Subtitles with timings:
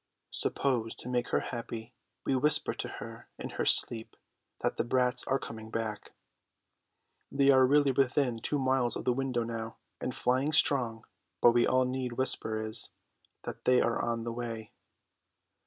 [0.33, 1.93] Suppose, to make her happy,
[2.25, 4.15] we whisper to her in her sleep
[4.61, 6.13] that the brats are coming back.
[7.31, 11.05] They are really within two miles of the window now, and flying strong,
[11.39, 12.89] but all we need whisper is
[13.43, 14.71] that they are on the way.